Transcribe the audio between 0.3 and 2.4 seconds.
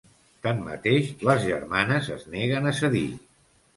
Tanmateix, les germanes es